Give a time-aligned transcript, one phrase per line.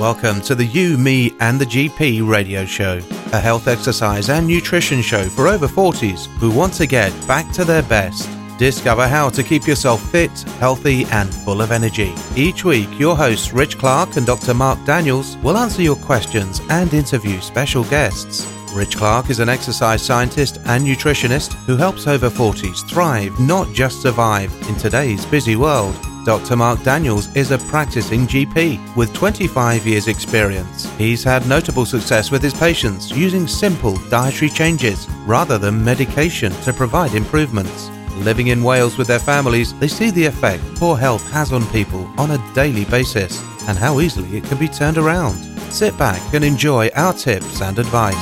[0.00, 3.02] Welcome to the You, Me, and the GP radio show,
[3.34, 7.66] a health, exercise, and nutrition show for over 40s who want to get back to
[7.66, 8.26] their best.
[8.58, 12.14] Discover how to keep yourself fit, healthy, and full of energy.
[12.34, 14.54] Each week, your hosts Rich Clark and Dr.
[14.54, 18.50] Mark Daniels will answer your questions and interview special guests.
[18.72, 24.00] Rich Clark is an exercise scientist and nutritionist who helps over 40s thrive, not just
[24.00, 25.94] survive, in today's busy world.
[26.24, 26.54] Dr.
[26.54, 30.84] Mark Daniels is a practicing GP with 25 years' experience.
[30.98, 36.74] He's had notable success with his patients using simple dietary changes rather than medication to
[36.74, 37.88] provide improvements.
[38.16, 42.04] Living in Wales with their families, they see the effect poor health has on people
[42.18, 45.38] on a daily basis and how easily it can be turned around.
[45.72, 48.14] Sit back and enjoy our tips and advice.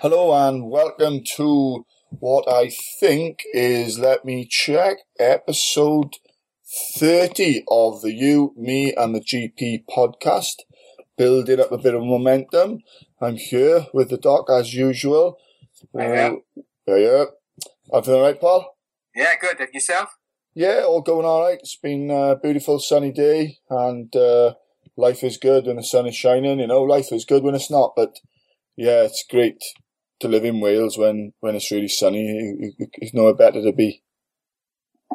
[0.00, 1.86] Hello and welcome to
[2.20, 2.70] what I
[3.00, 6.16] think is, let me check, episode
[6.96, 10.62] 30 of the You, Me and the GP podcast.
[11.16, 12.80] Building up a bit of momentum.
[13.20, 15.38] I'm here with the doc as usual.
[15.94, 16.34] Yeah.
[16.56, 17.24] Uh, yeah, yeah.
[17.92, 18.76] Everything all right, Paul?
[19.14, 19.58] Yeah, good.
[19.60, 20.18] And yourself?
[20.54, 21.58] Yeah, all going all right.
[21.58, 24.54] It's been a beautiful sunny day and uh,
[24.96, 26.60] life is good when the sun is shining.
[26.60, 28.18] You know, life is good when it's not, but
[28.76, 29.62] yeah, it's great
[30.20, 32.74] to live in Wales when, when it's really sunny.
[32.94, 34.02] It's nowhere better to be.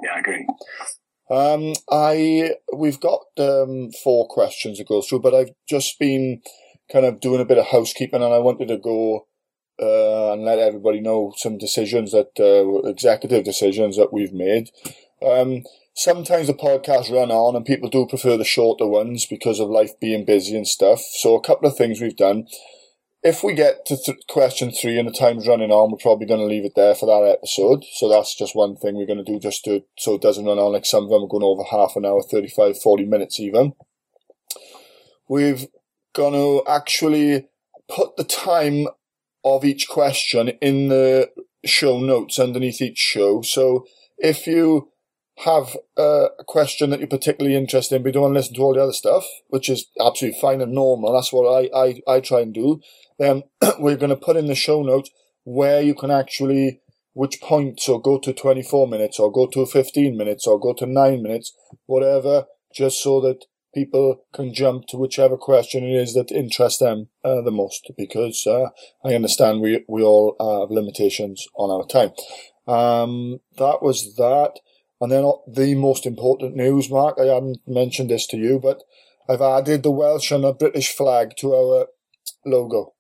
[0.02, 0.48] Yeah, I agree.
[1.30, 6.42] Um, I we've got um, four questions to go through, but I've just been
[6.92, 9.28] kind of doing a bit of housekeeping, and I wanted to go
[9.82, 14.72] uh, and let everybody know some decisions that uh, executive decisions that we've made.
[15.26, 15.64] Um,
[15.96, 19.98] sometimes the podcasts run on, and people do prefer the shorter ones because of life
[20.02, 21.00] being busy and stuff.
[21.00, 22.46] So a couple of things we've done
[23.24, 26.40] if we get to th- question three and the time's running on, we're probably going
[26.40, 27.84] to leave it there for that episode.
[27.94, 30.58] So that's just one thing we're going to do just to, so it doesn't run
[30.58, 33.74] on like some of them are going over half an hour, 35, 40 minutes even.
[35.30, 35.68] We've
[36.14, 37.48] going to actually
[37.88, 38.88] put the time
[39.44, 41.30] of each question in the
[41.64, 43.42] show notes underneath each show.
[43.42, 43.86] So
[44.18, 44.92] if you
[45.40, 48.62] have a question that you're particularly interested in, but you don't want to listen to
[48.62, 51.14] all the other stuff, which is absolutely fine and normal.
[51.14, 52.80] That's what I, I, I try and do.
[53.22, 53.44] Then
[53.80, 55.12] we're going to put in the show notes
[55.44, 56.82] where you can actually,
[57.14, 60.88] which point, so go to 24 minutes or go to 15 minutes or go to
[60.88, 61.56] 9 minutes,
[61.86, 63.46] whatever, just so that
[63.76, 68.46] people can jump to whichever question it is that interests them uh, the most because
[68.48, 68.70] uh,
[69.06, 72.12] I understand we, we all have limitations on our time.
[72.68, 74.54] Um, that was that.
[75.00, 78.82] And then the most important news, Mark, I hadn't mentioned this to you, but
[79.30, 81.88] I've added the Welsh and the British flag to our
[82.46, 82.94] logo.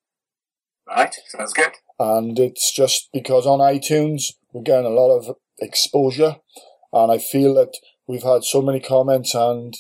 [0.96, 1.72] Right, sounds good.
[2.00, 6.38] And it's just because on iTunes we're getting a lot of exposure,
[6.91, 9.74] and I feel that we've had so many comments and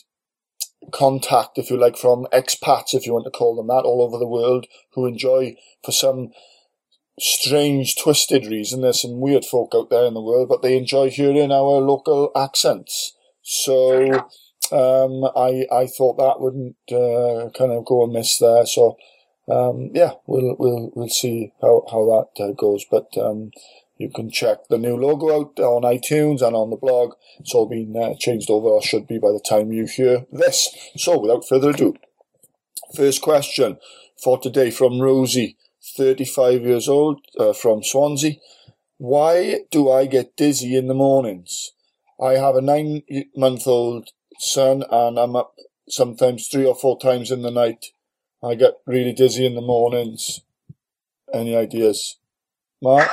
[0.91, 4.17] contact, if you like, from expats, if you want to call them that, all over
[4.17, 6.29] the world who enjoy for some
[7.19, 8.81] strange, twisted reason.
[8.81, 12.31] There's some weird folk out there in the world, but they enjoy hearing our local
[12.35, 13.15] accents.
[13.41, 14.13] So
[14.71, 18.65] um, I I thought that wouldn't uh, kind of go amiss there.
[18.65, 18.95] So
[19.49, 22.85] um, yeah, we'll we'll we'll see how how that uh, goes.
[22.89, 23.51] But um,
[23.97, 27.13] you can check the new logo out on iTunes and on the blog.
[27.39, 30.69] It's all been uh, changed over, or should be by the time you hear this.
[30.97, 31.95] So without further ado,
[32.95, 33.77] first question
[34.21, 35.57] for today from Rosie.
[35.97, 38.35] 35 years old, uh, from Swansea.
[38.97, 41.71] Why do I get dizzy in the mornings?
[42.21, 43.01] I have a nine
[43.35, 45.55] month old son and I'm up
[45.89, 47.87] sometimes three or four times in the night.
[48.43, 50.41] I get really dizzy in the mornings.
[51.33, 52.17] Any ideas?
[52.81, 53.09] Mark?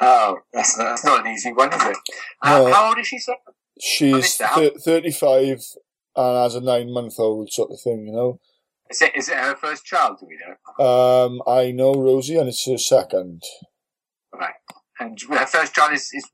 [0.00, 1.88] Oh, that's, that's not an easy one, is it?
[1.88, 1.96] No.
[2.42, 3.36] How, how old is she, sir?
[3.80, 4.54] She's missed that.
[4.54, 5.62] thir- 35
[6.16, 8.40] and has a nine month old sort of thing, you know?
[8.90, 10.84] Is it, is it her first child, do we know?
[10.84, 13.42] Um, I know Rosie and it's her second.
[14.34, 14.54] Right.
[15.00, 16.28] And her first child is, is,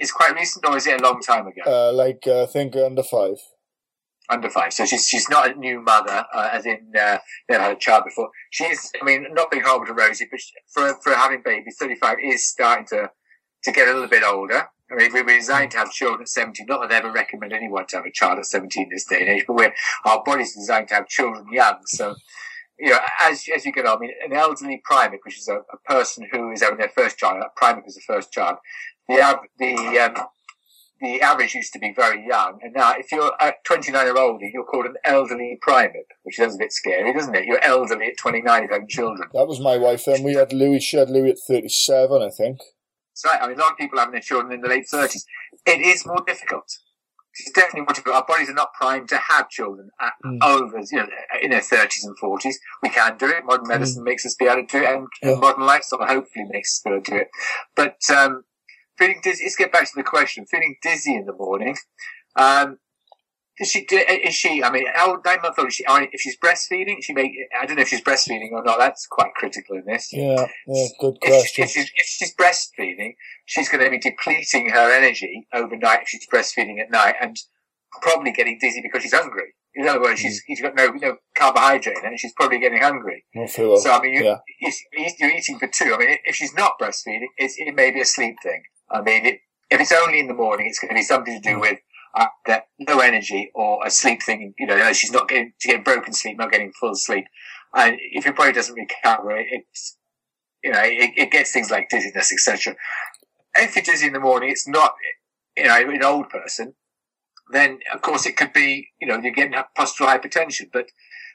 [0.00, 1.62] is quite recent, or is it a long time ago?
[1.66, 3.36] Uh, like, uh, I think under five.
[4.32, 4.72] Under five.
[4.72, 7.18] So she's, she's not a new mother, uh, as in, uh,
[7.50, 8.30] never had a child before.
[8.50, 12.16] She's, I mean, not being horrible to Rosie, but she, for, for having babies, 35
[12.24, 13.10] is starting to,
[13.64, 14.68] to get a little bit older.
[14.90, 16.66] I mean, we were designed to have children at 17.
[16.66, 19.28] Not that I ever recommend anyone to have a child at 17 this day and
[19.28, 19.74] age, but we're,
[20.06, 21.80] our body's designed to have children young.
[21.86, 22.14] So,
[22.78, 25.56] you know, as, as you get on, I mean, an elderly primate, which is a,
[25.56, 28.56] a person who is having their first child, that primate is the first child,
[29.08, 30.26] the, the, um,
[31.02, 32.60] the average used to be very young.
[32.62, 36.54] And now, if you're at 29 or older, you're called an elderly primate, which sounds
[36.54, 37.44] a bit scary, doesn't it?
[37.44, 39.28] You're elderly at 29 if having children.
[39.34, 40.06] That was my wife.
[40.06, 40.80] And we had Louis.
[40.80, 42.58] She had Louis at 37, I think.
[42.58, 43.42] That's right.
[43.42, 45.24] I mean, a lot of people having their children in the late 30s.
[45.66, 46.64] It is more difficult.
[47.34, 48.16] It's definitely more difficult.
[48.16, 50.38] Our bodies are not primed to have children at, mm.
[50.42, 51.08] over, you know,
[51.40, 52.60] in their thirties and forties.
[52.82, 53.44] We can do it.
[53.44, 53.68] Modern mm.
[53.68, 54.06] medicine mm.
[54.06, 55.34] makes us be able to do it, and, yeah.
[55.36, 57.28] modern lifestyle hopefully makes us be able to do it.
[57.74, 58.44] But um,
[58.98, 59.44] feeling dizzy.
[59.44, 60.46] Let's get back to the question.
[60.46, 61.76] Feeling dizzy in the morning.
[62.36, 62.78] Um,
[63.58, 63.80] is she?
[63.80, 64.62] Is she?
[64.62, 65.86] I mean, how nine month old is she?
[65.86, 67.32] I mean, if she's breastfeeding, she may.
[67.60, 68.78] I don't know if she's breastfeeding or not.
[68.78, 70.12] That's quite critical in this.
[70.12, 71.64] Yeah, yeah good question.
[71.64, 76.08] If, if, she's, if she's breastfeeding, she's going to be depleting her energy overnight if
[76.08, 77.36] she's breastfeeding at night, and
[78.00, 79.54] probably getting dizzy because she's hungry.
[79.74, 80.64] In other words, she's, she's mm.
[80.64, 83.24] got no, no carbohydrate and she's probably getting hungry.
[83.48, 84.38] So, I mean, you, yeah.
[85.18, 85.94] you're eating for two.
[85.94, 88.62] I mean, if she's not breastfeeding, it may be a sleep thing.
[88.92, 89.40] I mean, it,
[89.70, 91.78] if it's only in the morning, it's going to be something to do with
[92.14, 92.26] uh,
[92.78, 94.54] no energy or a sleep thing.
[94.58, 97.24] You know, she's not getting to get broken sleep, not getting full sleep.
[97.74, 99.96] And if your body doesn't recover, it's
[100.62, 102.76] you know, it, it gets things like dizziness, etc.
[103.56, 104.94] If you're dizzy in the morning, it's not
[105.56, 106.74] you know an old person.
[107.50, 110.86] Then of course it could be you know you're getting postural hypotension, but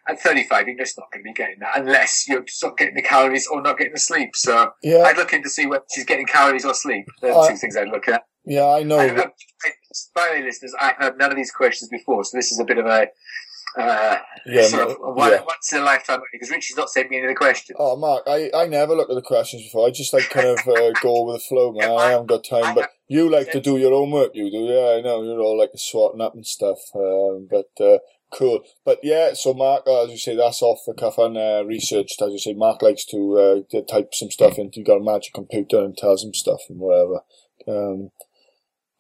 [0.08, 3.02] at 35, you're just not going to be getting that unless you're not getting the
[3.02, 4.36] calories or not getting the sleep.
[4.36, 5.04] So yeah.
[5.04, 7.06] I'd look in to see whether she's getting calories or sleep.
[7.22, 8.24] They're the two things I'd look at.
[8.46, 9.00] Yeah, I know.
[9.00, 9.14] I,
[10.16, 12.64] by the way, listeners, I've heard none of these questions before, so this is a
[12.64, 13.08] bit of a
[13.78, 15.42] uh, yeah, sort of one, yeah.
[15.42, 17.78] once in a lifetime because Richie's not sent me any of the questions.
[17.80, 19.88] Oh, Mark, I, I never look at the questions before.
[19.88, 21.92] I just like kind of uh, go with the flow, man.
[21.92, 24.32] I haven't got time, but you like to do your own work.
[24.34, 24.98] You do, yeah.
[24.98, 26.80] I know you're all like swatting up and stuff.
[26.96, 28.00] Um, but uh,
[28.34, 28.60] Cool.
[28.84, 32.22] But yeah, so Mark, uh, as you say, that's off the cuff and uh, researched.
[32.22, 34.80] As you say, Mark likes to uh, type some stuff into.
[34.80, 37.22] You got a magic computer and tells him stuff and whatever.
[37.68, 38.12] Um,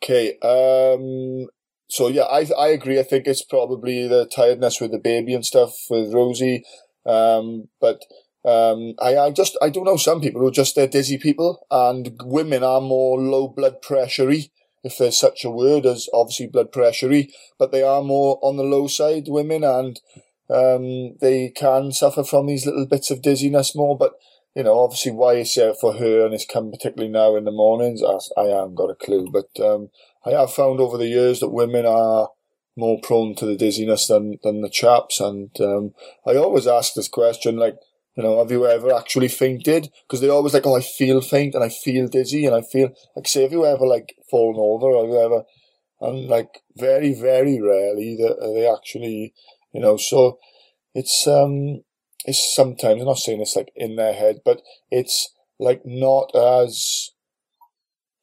[0.01, 0.37] okay.
[0.41, 1.47] Um,
[1.89, 2.99] so yeah, I I agree.
[2.99, 6.63] I think it's probably the tiredness with the baby and stuff with Rosie.
[7.05, 8.01] Um, but
[8.45, 11.65] um, I, I just I don't know some people who are just they're dizzy people,
[11.69, 14.51] and women are more low blood pressurey
[14.87, 17.29] if there's such a word as obviously blood pressurey,
[17.59, 19.99] but they are more on the low side, women, and
[20.49, 23.97] um, they can suffer from these little bits of dizziness more.
[23.97, 24.13] But
[24.55, 27.51] you know, obviously, why it's uh, for her and it's come particularly now in the
[27.51, 29.27] mornings, I, I haven't got a clue.
[29.31, 29.89] But um,
[30.25, 32.29] I have found over the years that women are
[32.75, 35.93] more prone to the dizziness than than the chaps, and um,
[36.25, 37.75] I always ask this question, like
[38.17, 39.89] you know, have you ever actually fainted?
[40.07, 42.89] Because they're always like, oh, I feel faint and I feel dizzy and I feel
[43.15, 45.43] like, say, have you ever like fallen over or have you ever,
[46.01, 49.35] and like very, very rarely that they actually,
[49.71, 50.39] you know, so
[50.95, 51.83] it's, um,
[52.25, 57.11] it's sometimes, I'm not saying it's like in their head, but it's like not as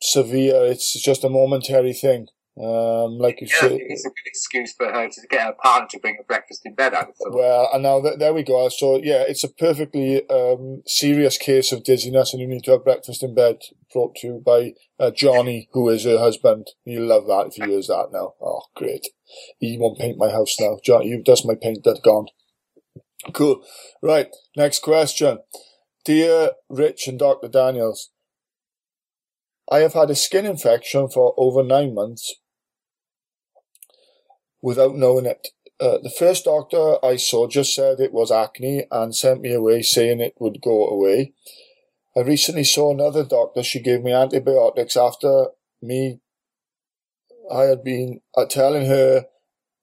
[0.02, 0.64] severe.
[0.64, 2.26] It's just a momentary thing.
[2.56, 5.88] Um, like you yeah, said, it's a good excuse for her to get her partner
[5.90, 6.94] to bring her breakfast in bed.
[7.26, 8.68] Well, and now th- there we go.
[8.68, 12.84] So yeah, it's a perfectly um, serious case of dizziness, and you need to have
[12.84, 13.58] breakfast in bed
[13.92, 16.68] brought to you by uh, Johnny, who is her husband.
[16.84, 18.34] You'll love that if he hears that now.
[18.40, 19.08] Oh, great!
[19.58, 20.78] He won't paint my house now.
[20.84, 21.80] Johnny, you've dust my paint.
[21.84, 22.26] That's gone.
[23.32, 23.64] Cool.
[24.00, 24.28] Right.
[24.56, 25.38] Next question,
[26.04, 28.10] dear Rich and Doctor Daniels.
[29.68, 32.34] I have had a skin infection for over nine months
[34.64, 35.48] without knowing it.
[35.78, 39.82] Uh, the first doctor I saw just said it was acne and sent me away
[39.82, 41.34] saying it would go away.
[42.16, 43.62] I recently saw another doctor.
[43.62, 45.48] She gave me antibiotics after
[45.82, 46.20] me.
[47.52, 49.26] I had been uh, telling her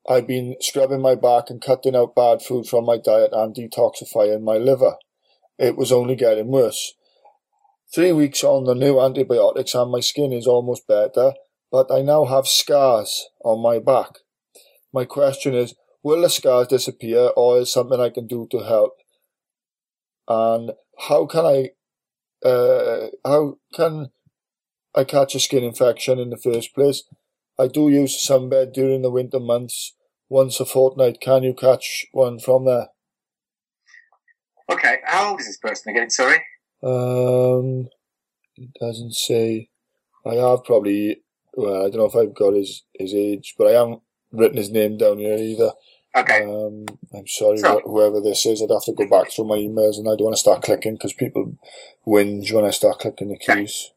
[0.10, 4.42] I'd been scrubbing my back and cutting out bad food from my diet and detoxifying
[4.42, 4.96] my liver.
[5.60, 6.96] It was only getting worse.
[7.94, 11.34] Three weeks on the new antibiotics and my skin is almost better,
[11.72, 14.14] but I now have scars on my back.
[14.94, 18.94] My question is, will the scars disappear or is something I can do to help?
[20.28, 20.72] And
[21.08, 24.12] how can I, uh, how can
[24.96, 27.04] I catch a skin infection in the first place?
[27.60, 29.94] I do use sunbed during the winter months
[30.30, 31.22] once a fortnight.
[31.22, 32.88] Can you catch one from there?
[34.72, 36.10] Okay, how old is this person again?
[36.10, 36.38] Sorry.
[36.82, 37.88] Um,
[38.56, 39.70] it doesn't say.
[40.26, 41.22] I have probably.
[41.54, 44.02] Well, I don't know if I've got his his age, but I haven't
[44.32, 45.72] written his name down here either.
[46.16, 46.44] Okay.
[46.44, 48.62] Um, I'm sorry, wh- whoever this is.
[48.62, 50.96] I'd have to go back through my emails, and I don't want to start clicking
[50.96, 51.58] because people
[52.06, 53.92] whinge when I start clicking the keys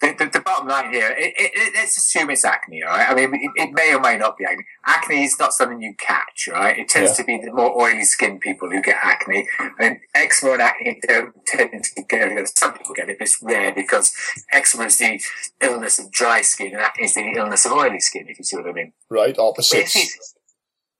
[0.00, 3.08] the, the, the, bottom line here, it, it, it, let's assume it's acne, all right?
[3.10, 4.64] I mean, it, may or may not be acne.
[4.86, 6.78] Acne is not something you catch, right?
[6.78, 7.16] It tends yeah.
[7.16, 9.48] to be the more oily skinned people who get acne.
[9.58, 12.46] I mean, eczema and acne don't tend to get together.
[12.54, 14.12] Some people get it, but it's rare because
[14.52, 15.20] eczema is the
[15.60, 18.56] illness of dry skin and acne is the illness of oily skin, if you see
[18.56, 18.92] what I mean.
[19.10, 20.34] Right, opposites.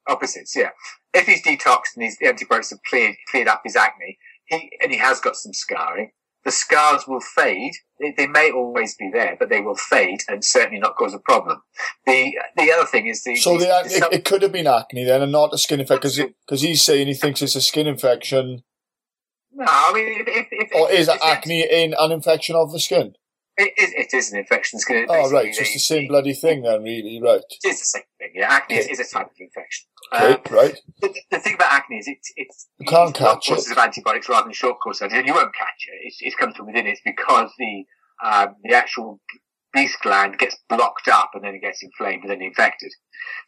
[0.08, 0.70] Opposites, yeah.
[1.14, 4.98] If he's detoxed and his antibiotics have cleared, cleared up his acne, he, and he
[4.98, 6.10] has got some scarring,
[6.48, 7.74] the scars will fade.
[8.00, 11.18] They, they, may always be there, but they will fade and certainly not cause a
[11.18, 11.60] problem.
[12.06, 14.66] The the other thing is the so the, the, uh, it, it, could have been
[14.66, 17.86] acne then, and not a skin infection because he's saying he thinks it's a skin
[17.86, 18.62] infection.
[19.52, 23.12] No, I mean, if, if, or is it acne in an infection of the skin?
[23.60, 24.76] It is, it is an infection.
[24.76, 25.52] It's going to oh, right.
[25.52, 27.40] So it's the same bloody thing then, really, right?
[27.40, 28.46] It is the same thing, yeah.
[28.48, 28.88] Acne okay.
[28.88, 29.88] is, is, a type of infection.
[30.14, 30.80] Okay, um, right.
[31.00, 33.58] The, the, thing about acne is it's, it's, you can't catch it.
[33.58, 35.08] of antibiotics rather than short courses.
[35.12, 36.06] And you won't catch it.
[36.06, 36.86] It's, it's comes from within.
[36.86, 37.84] It's because the,
[38.24, 39.20] um, the actual
[39.74, 42.92] sebaceous gland gets blocked up and then it gets inflamed and then infected.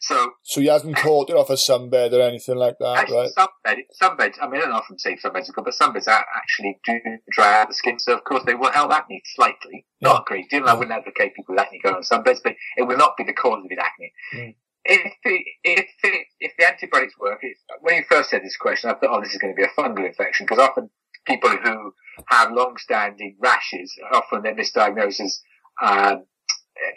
[0.01, 3.31] So, so he hasn't caught it off a sunbed or anything like that, actually, right?
[3.39, 4.35] Sunbed, sunbeds.
[4.41, 6.99] I mean, I don't often say sunbeds are good, but sunbeds actually do
[7.31, 7.99] dry out the skin.
[7.99, 10.69] So, of course, they will help acne slightly, not a great deal.
[10.69, 13.33] I wouldn't advocate people with acne going on sunbeds, but it will not be the
[13.33, 14.13] cause of his acne.
[14.35, 14.55] Mm.
[14.83, 16.11] If the if the
[16.41, 17.43] if the antibiotics work,
[17.81, 19.81] when you first said this question, I thought, oh, this is going to be a
[19.81, 20.89] fungal infection because often
[21.27, 21.93] people who
[22.29, 25.43] have long-standing rashes, often they're misdiagnosed as
[25.83, 26.25] um,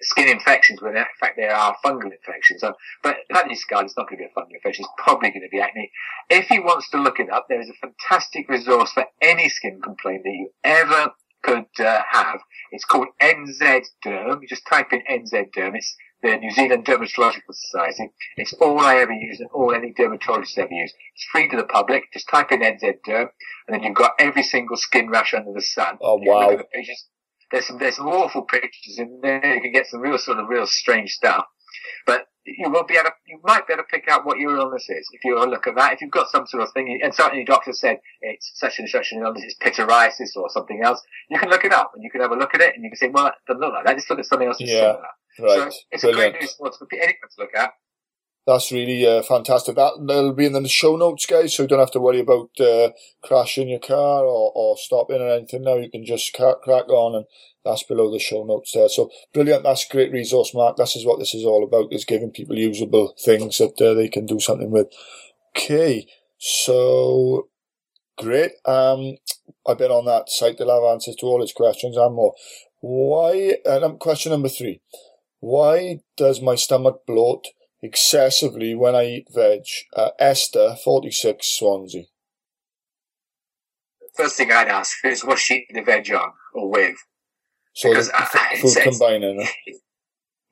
[0.02, 2.62] skin infections when in fact they are fungal infections.
[2.62, 4.86] So, but acne scar is not going to be a fungal infection.
[4.86, 5.92] It's probably going to be acne.
[6.30, 9.82] If he wants to look it up, there is a fantastic resource for any skin
[9.82, 11.12] complaint that you ever
[11.44, 12.40] could uh, have.
[12.72, 14.42] It's called NZ Derm.
[14.42, 15.76] You just type in NZ Derm.
[15.76, 18.10] It's the New Zealand Dermatological Society.
[18.38, 20.94] It's all I ever use and all any dermatologist ever use.
[21.16, 22.04] It's free to the public.
[22.14, 23.28] Just type in NZ Derm
[23.68, 25.98] and then you've got every single skin rash under the sun.
[26.02, 26.58] Oh wow.
[27.54, 29.56] There's some there's some awful pictures in there.
[29.56, 31.46] You can get some real sort of real strange stuff,
[32.08, 34.58] but you will be able to, you might be able to pick out what your
[34.58, 35.94] illness is if you look at that.
[35.94, 38.90] If you've got some sort of thing, and certainly your doctor said it's such and
[38.90, 42.10] such an illness, it's pityriasis or something else, you can look it up and you
[42.10, 43.86] can have a look at it and you can say, well, it doesn't look like
[43.86, 43.96] that.
[43.96, 44.94] Let's look at something else that's yeah,
[45.38, 45.62] similar.
[45.62, 45.72] Right.
[45.72, 46.28] So it's Brilliant.
[46.28, 47.72] a great news for anyone to look at.
[48.46, 49.76] That's really uh, fantastic.
[49.76, 52.50] That will be in the show notes, guys, so you don't have to worry about
[52.60, 52.90] uh,
[53.24, 55.64] crashing your car or, or stopping or anything.
[55.64, 57.26] Now you can just crack on and
[57.64, 58.90] that's below the show notes there.
[58.90, 59.64] So brilliant.
[59.64, 60.76] That's great resource, Mark.
[60.76, 64.10] This is what this is all about, is giving people usable things that uh, they
[64.10, 64.88] can do something with.
[65.56, 66.06] Okay.
[66.38, 67.48] So
[68.18, 68.52] great.
[68.66, 69.18] Um,
[69.66, 72.34] I bet on that site they'll have answers to all its questions and more.
[72.82, 74.82] Why, and um, question number three.
[75.40, 77.48] Why does my stomach bloat
[77.84, 79.64] excessively when I eat veg?
[79.96, 82.04] Uh, Esther, 46, Swansea.
[84.16, 86.96] First thing I'd ask is what's she eating the veg on or with?
[87.74, 89.48] So because the, food combining.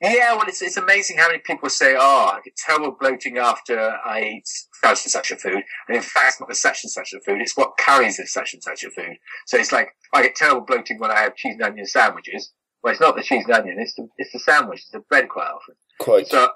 [0.04, 3.78] Yeah, well, it's, it's amazing how many people say, oh, I get terrible bloating after
[4.04, 4.48] I eat
[4.84, 5.62] such and such a food.
[5.88, 8.26] And in fact, it's not the such and such a food, it's what carries the
[8.26, 9.18] such and such a food.
[9.46, 12.52] So it's like, I get terrible bloating when I have cheese and onion sandwiches.
[12.82, 15.30] Well, it's not the cheese and onion, it's the, it's the sandwich, it's the bread
[15.30, 15.76] quite often.
[16.00, 16.28] Quite.
[16.30, 16.50] So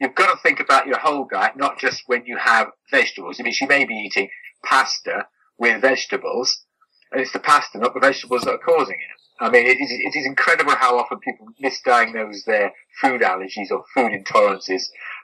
[0.00, 3.38] you've got to think about your whole diet, not just when you have vegetables.
[3.38, 4.30] I mean, she may be eating
[4.64, 5.26] pasta
[5.58, 6.64] with vegetables,
[7.12, 9.20] and it's the pasta, not the vegetables that are causing it.
[9.42, 13.84] I mean, it is, it is incredible how often people misdiagnose their food allergies or
[13.94, 14.82] food intolerances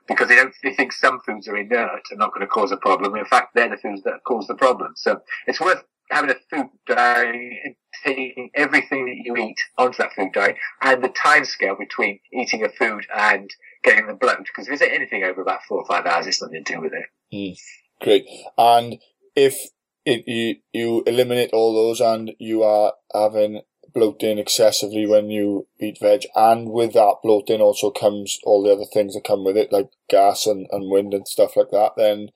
[0.09, 2.79] because they don't, they think some foods are inert and not going to cause a
[2.79, 3.15] problem.
[3.15, 4.93] In fact, they're the foods that cause the problem.
[4.97, 7.75] So it's worth having a food diet and
[8.05, 12.65] taking everything that you eat onto that food diet and the time scale between eating
[12.65, 13.51] a food and
[13.87, 14.39] getting the bloat.
[14.45, 16.93] Because if it's anything over about four or five hours, it's nothing to do with
[16.93, 17.07] it.
[17.33, 17.57] Mm,
[18.03, 18.27] great.
[18.59, 18.97] And
[19.35, 19.57] if
[20.05, 23.63] it, you, you eliminate all those and you are having
[23.95, 28.85] bloating excessively when you eat veg, and with that bloating also comes all the other
[28.85, 31.93] things that come with it, like gas and, and wind and stuff like that.
[31.97, 32.29] Then,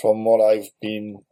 [0.00, 1.24] from what I've been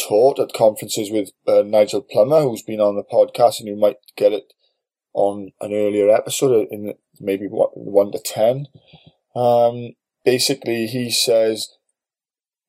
[0.00, 3.98] taught at conferences with uh, Nigel Plummer, who's been on the podcast, and you might
[4.16, 4.52] get it
[5.16, 8.66] on an earlier episode in maybe what, one to ten.
[9.34, 9.94] Um,
[10.24, 11.68] basically, he says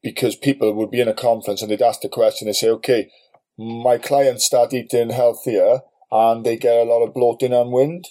[0.01, 3.09] because people would be in a conference and they'd ask the question, they say, okay,
[3.57, 8.05] my clients start eating healthier and they get a lot of bloating and wind.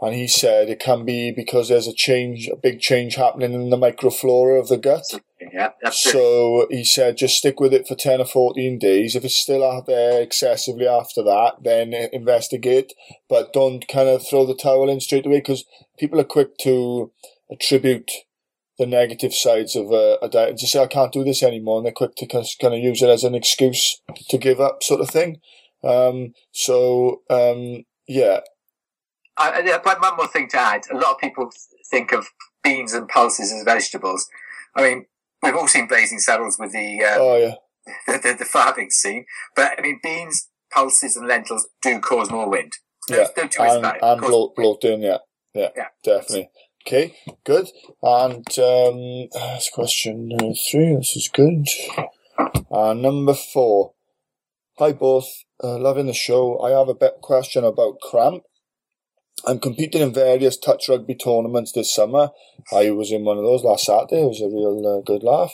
[0.00, 3.70] And he said it can be because there's a change, a big change happening in
[3.70, 5.20] the microflora of the gut.
[5.56, 9.16] Yeah, so he said just stick with it for 10 or 14 days.
[9.16, 12.92] If it's still out there excessively after that, then investigate.
[13.26, 15.64] But don't kind of throw the towel in straight away because
[15.98, 17.10] people are quick to
[17.50, 18.10] attribute
[18.78, 21.78] the negative sides of a, a diet and just say, I can't do this anymore.
[21.78, 25.00] And they're quick to kind of use it as an excuse to give up, sort
[25.00, 25.40] of thing.
[25.82, 28.40] Um, so, um, yeah.
[29.38, 30.82] I, one more thing to add.
[30.92, 31.50] A lot of people
[31.90, 32.26] think of
[32.62, 34.28] beans and pulses as vegetables.
[34.74, 35.06] I mean,
[35.46, 37.54] we've all seen Blazing Saddles with the, um, oh, yeah.
[38.06, 39.26] the, the, the, farming scene.
[39.54, 42.72] But, I mean, beans, pulses and lentils do cause more wind.
[43.08, 45.18] yeah, and, and bloat, bloating, yeah.
[45.54, 45.68] yeah.
[45.76, 46.50] Yeah, definitely.
[46.86, 47.66] Okay, good.
[48.00, 50.28] And um, that's question
[50.70, 50.94] three.
[50.94, 51.66] This is good.
[52.70, 53.94] Uh, number four.
[54.78, 55.26] Hi both,
[55.64, 56.60] uh, loving the show.
[56.60, 58.44] I have a bit question about cramp.
[59.44, 62.30] I'm competing in various touch rugby tournaments this summer.
[62.72, 64.22] I was in one of those last Saturday.
[64.22, 65.52] It was a real uh, good laugh.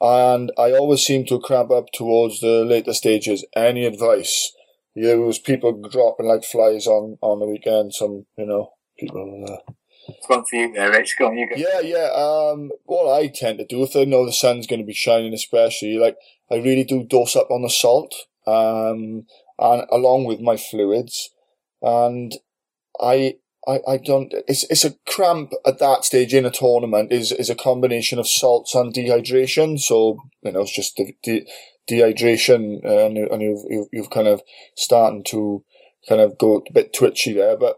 [0.00, 3.44] And I always seem to cramp up towards the later stages.
[3.56, 4.52] Any advice?
[4.94, 7.92] There was people dropping like flies on, on the weekend.
[7.92, 9.44] Some, you know, people.
[9.48, 9.72] Uh,
[10.08, 11.16] it's one for you there, Rich.
[11.18, 11.56] Go on, you go.
[11.56, 12.10] Yeah, yeah.
[12.14, 15.34] Um, what I tend to do if I know the sun's going to be shining,
[15.34, 16.16] especially like
[16.50, 18.14] I really do dose up on the salt,
[18.46, 19.26] um,
[19.58, 21.30] and along with my fluids,
[21.82, 22.32] and
[23.00, 23.36] I.
[23.66, 24.32] I, I don't.
[24.46, 27.12] It's it's a cramp at that stage in a tournament.
[27.12, 29.78] is is a combination of salts and dehydration.
[29.78, 31.44] So you know, it's just the,
[31.88, 34.42] dehydration, uh, and, and you've, you've you've kind of
[34.76, 35.64] starting to
[36.08, 37.56] kind of go a bit twitchy there.
[37.56, 37.76] But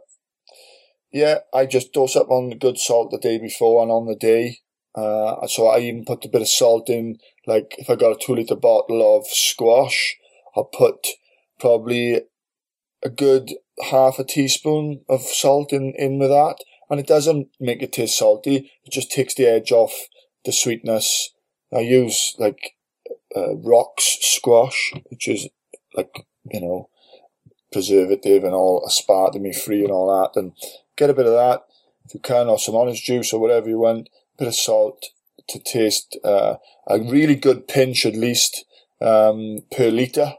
[1.12, 4.16] yeah, I just dose up on the good salt the day before and on the
[4.16, 4.58] day.
[4.94, 8.18] Uh, so I even put a bit of salt in, like if I got a
[8.18, 10.16] two litre bottle of squash,
[10.56, 11.06] I'll put
[11.60, 12.22] probably
[13.02, 13.52] a good
[13.84, 16.56] half a teaspoon of salt in, in with that.
[16.88, 18.70] And it doesn't make it taste salty.
[18.84, 19.92] It just takes the edge off
[20.44, 21.30] the sweetness.
[21.72, 22.74] I use like
[23.36, 25.48] uh, rocks squash, which is
[25.94, 26.88] like, you know,
[27.72, 30.38] preservative and all aspartame free and all that.
[30.40, 30.52] And
[30.96, 31.62] get a bit of that
[32.10, 35.06] if you can, or some orange juice or whatever you want, a bit of salt
[35.48, 36.56] to taste uh,
[36.88, 38.64] a really good pinch at least
[39.00, 40.34] um, per litre.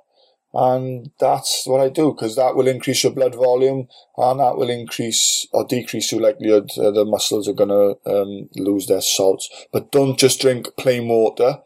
[0.53, 4.70] And that's what I do because that will increase your blood volume and that will
[4.70, 9.50] increase or decrease your likelihood uh, the muscles are going to um, lose their salts.
[9.72, 11.60] But don't just drink plain water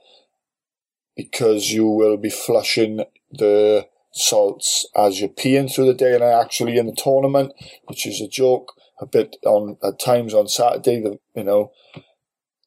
[1.15, 6.13] because you will be flushing the salts as you're peeing through the day.
[6.13, 7.53] And I actually in the tournament,
[7.85, 11.01] which is a joke, a bit on at times on Saturday.
[11.01, 11.71] The you know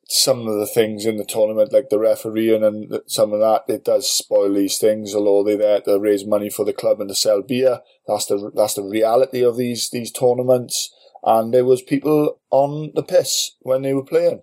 [0.09, 3.85] some of the things in the tournament, like the refereeing and some of that, it
[3.85, 5.15] does spoil these things.
[5.15, 8.50] Although they're there to raise money for the club and to sell beer, that's the
[8.55, 10.91] that's the reality of these these tournaments.
[11.23, 14.41] And there was people on the piss when they were playing.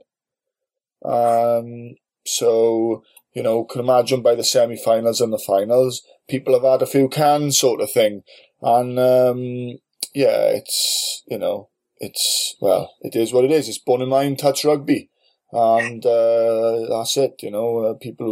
[1.03, 1.95] Um,
[2.25, 3.03] so
[3.33, 7.09] you know, can imagine by the semi-finals and the finals, people have had a few
[7.09, 8.21] cans, sort of thing.
[8.61, 9.79] And um,
[10.13, 13.67] yeah, it's you know, it's well, it is what it is.
[13.67, 15.09] It's born in touch rugby,
[15.55, 17.35] and uh, that's it.
[17.41, 18.25] You know, uh, people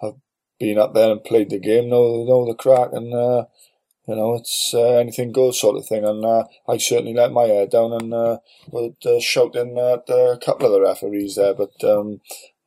[0.00, 0.14] who have
[0.58, 3.46] been up there and played the game know know the crack, and uh,
[4.06, 6.04] you know it's uh, anything goes sort of thing.
[6.04, 8.38] And uh, I certainly let my hair down and uh,
[8.74, 11.82] uh, shout in at a couple of the referees there, but.
[11.82, 12.20] Um,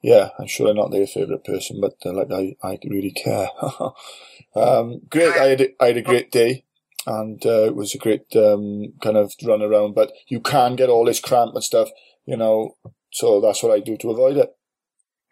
[0.03, 3.49] yeah, I'm sure I'm not their favourite person, but like I, I really care.
[4.55, 6.63] um, great, I had, I had a great day
[7.05, 9.95] and uh, it was a great um, kind of run around.
[9.95, 11.89] But you can get all this cramp and stuff,
[12.25, 12.77] you know.
[13.11, 14.55] So that's what I do to avoid it.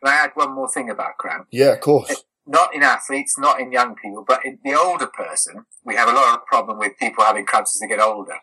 [0.04, 1.48] Can I add one more thing about cramp?
[1.52, 2.24] Yeah, of course.
[2.46, 6.13] Not in athletes, not in young people, but in the older person, we have a
[6.13, 8.36] lot of problem with people having cramps as they get older.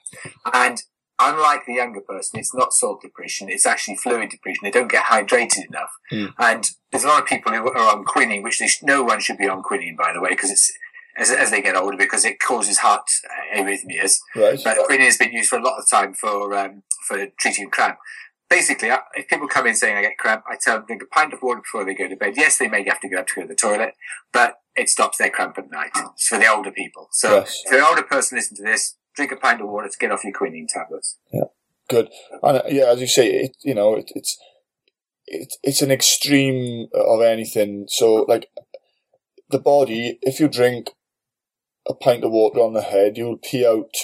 [0.52, 0.80] And
[1.18, 4.60] unlike the younger person, it's not salt depression; it's actually fluid depression.
[4.62, 5.90] They don't get hydrated enough.
[6.12, 6.34] Mm.
[6.38, 9.38] And there's a lot of people who are on quinine, which they, no one should
[9.38, 10.72] be on quinine, by the way, because it's
[11.16, 14.18] as, as they get older because it causes heart uh, arrhythmias.
[14.34, 14.60] Right.
[14.62, 17.98] But quinine has been used for a lot of time for um, for treating cramp.
[18.48, 21.32] Basically, if people come in saying I get cramp, I tell them drink a pint
[21.32, 22.34] of water before they go to bed.
[22.36, 23.94] Yes, they may have to get up to go to the toilet,
[24.32, 25.90] but it stops their cramp at night.
[26.14, 27.08] It's for the older people.
[27.10, 27.62] So yes.
[27.64, 28.96] if you're an older person, listen to this.
[29.14, 31.16] Drink a pint of water to get off your quinine tablets.
[31.32, 31.44] Yeah,
[31.88, 32.10] good.
[32.42, 34.38] And uh, yeah, as you say, it, you know, it, it's
[35.26, 37.86] it, it's an extreme of anything.
[37.88, 38.48] So like
[39.50, 40.90] the body, if you drink
[41.88, 43.94] a pint of water on the head, you'll pee out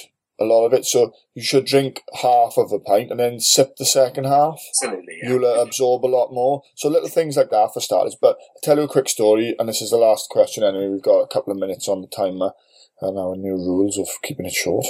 [0.42, 0.84] a lot of it.
[0.84, 4.60] So you should drink half of a pint and then sip the second half.
[4.68, 5.18] Absolutely.
[5.22, 5.30] Yeah.
[5.30, 6.62] You'll uh, absorb a lot more.
[6.74, 8.16] So little things like that for starters.
[8.20, 10.88] But I'll tell you a quick story, and this is the last question anyway.
[10.88, 12.52] We've got a couple of minutes on the timer
[13.00, 14.86] and our new rules of keeping it short.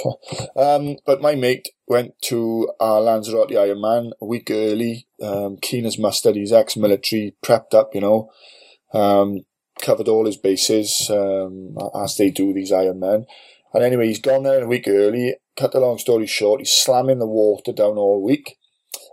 [0.55, 5.97] Um, but my mate went to uh, Lanzarote Ironman a week early, um, keen as
[5.97, 6.35] mustard.
[6.35, 8.29] He's ex-military, prepped up, you know.
[8.93, 9.45] Um,
[9.81, 13.25] covered all his bases um, as they do these Iron Men.
[13.73, 15.35] And anyway, he's gone there a week early.
[15.57, 18.57] Cut the long story short, he's slamming the water down all week,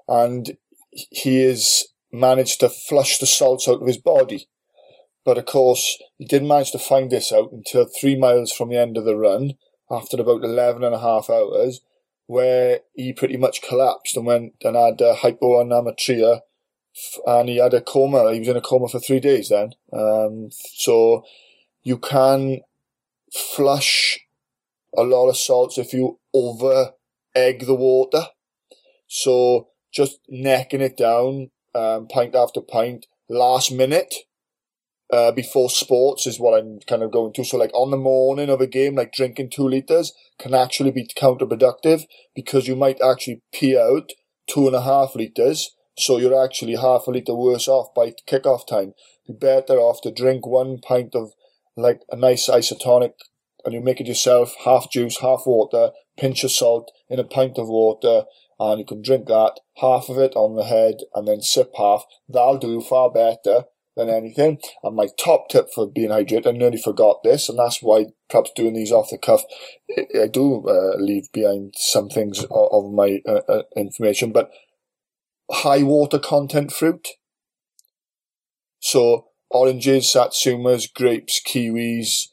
[0.08, 0.56] and
[0.90, 4.48] he has managed to flush the salts out of his body.
[5.24, 8.78] But of course, he didn't manage to find this out until three miles from the
[8.78, 9.54] end of the run,
[9.90, 11.80] after about 11 and a half hours,
[12.26, 16.40] where he pretty much collapsed and went and had hyponatremia
[17.26, 18.32] and he had a coma.
[18.32, 19.72] He was in a coma for three days then.
[19.92, 21.24] Um, so
[21.82, 22.60] you can
[23.32, 24.18] flush
[24.96, 26.92] a lot of salts if you over
[27.34, 28.26] egg the water.
[29.08, 34.14] So just necking it down, um, pint after pint, last minute,
[35.12, 37.44] uh, before sports is what I'm kind of going to.
[37.44, 41.08] So like on the morning of a game, like drinking two liters can actually be
[41.16, 44.12] counterproductive because you might actually pee out
[44.48, 45.74] two and a half liters.
[45.98, 48.94] So you're actually half a liter worse off by kickoff time.
[49.26, 51.32] You're better off to drink one pint of
[51.76, 53.12] like a nice isotonic
[53.64, 57.58] and you make it yourself, half juice, half water, pinch of salt in a pint
[57.58, 58.24] of water,
[58.58, 62.04] and you can drink that, half of it on the head, and then sip half.
[62.28, 63.64] That'll do far better
[63.96, 64.58] than anything.
[64.82, 68.52] And my top tip for being hydrated, I nearly forgot this, and that's why perhaps
[68.54, 69.42] doing these off the cuff,
[69.98, 74.50] I do uh, leave behind some things of my uh, uh, information, but
[75.50, 77.08] high water content fruit.
[78.80, 82.28] So oranges, satsumas, grapes, kiwis,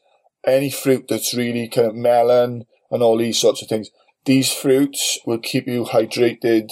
[0.52, 3.90] any fruit that's really kind of melon and all these sorts of things.
[4.24, 6.70] These fruits will keep you hydrated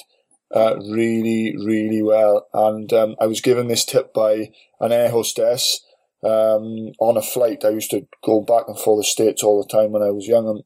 [0.55, 2.47] uh, really, really well.
[2.53, 5.85] And um, I was given this tip by an air hostess
[6.23, 7.65] um, on a flight.
[7.65, 10.27] I used to go back and forth the States all the time when I was
[10.27, 10.49] young.
[10.49, 10.63] And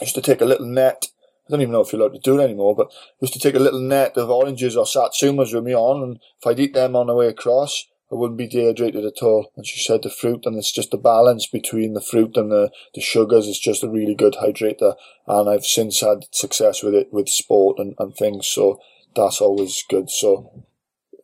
[0.00, 1.06] I used to take a little net.
[1.46, 3.40] I don't even know if you're allowed to do it anymore, but I used to
[3.40, 6.02] take a little net of oranges or satsumas with me on.
[6.02, 9.50] And if I'd eat them on the way across, I wouldn't be dehydrated at all.
[9.56, 12.70] And she said the fruit, and it's just the balance between the fruit and the,
[12.94, 14.96] the sugars is just a really good hydrator.
[15.26, 18.46] And I've since had success with it with sport and, and things.
[18.46, 18.80] So
[19.16, 20.10] that's always good.
[20.10, 20.64] So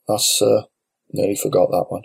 [0.09, 0.63] that's, uh,
[1.13, 2.03] nearly forgot that one.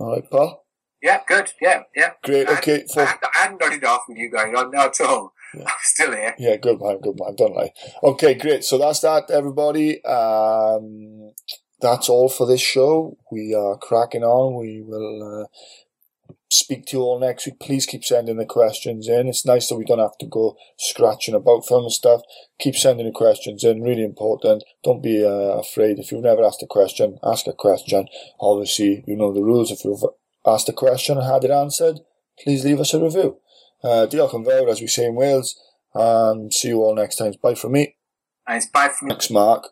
[0.00, 0.64] All right, Paul?
[1.02, 1.52] Yeah, good.
[1.60, 2.12] Yeah, yeah.
[2.24, 2.48] Great.
[2.48, 2.86] Okay.
[2.96, 5.34] I, I, I hadn't nodded off with you going on now at all.
[5.54, 5.64] Yeah.
[5.64, 6.34] I'm still here.
[6.38, 7.34] Yeah, good man, good man.
[7.36, 7.72] Don't lie.
[8.02, 8.64] Okay, great.
[8.64, 10.02] So that's that, everybody.
[10.04, 11.32] Um,
[11.82, 13.16] that's all for this show.
[13.30, 14.58] We are cracking on.
[14.58, 17.58] We will uh, speak to you all next week.
[17.60, 19.28] Please keep sending the questions in.
[19.28, 22.22] It's nice that we don't have to go scratching about film and stuff.
[22.58, 23.82] Keep sending the questions in.
[23.82, 24.64] Really important.
[24.84, 25.98] Don't be uh, afraid.
[25.98, 28.06] If you've never asked a question, ask a question.
[28.40, 29.70] Obviously, you know the rules.
[29.70, 30.04] If you've
[30.46, 32.00] asked a question and had it answered,
[32.38, 33.38] please leave us a review.
[33.82, 35.56] Uh, diolch yn fawr, as we say in Wales,
[35.92, 37.34] and see you all next time.
[37.42, 37.96] Bye from me.
[38.46, 38.66] Thanks.
[38.66, 39.14] Bye from me.
[39.14, 39.70] Thanks, Mark.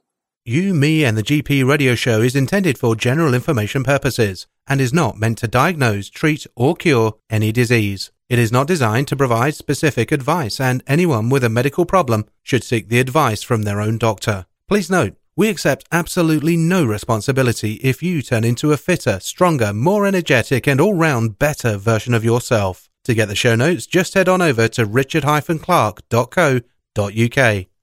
[0.50, 4.92] You, Me, and the GP radio show is intended for general information purposes and is
[4.92, 8.10] not meant to diagnose, treat, or cure any disease.
[8.28, 12.64] It is not designed to provide specific advice, and anyone with a medical problem should
[12.64, 14.46] seek the advice from their own doctor.
[14.66, 20.04] Please note, we accept absolutely no responsibility if you turn into a fitter, stronger, more
[20.04, 22.90] energetic, and all round better version of yourself.
[23.04, 27.66] To get the show notes, just head on over to richard-clark.co.uk.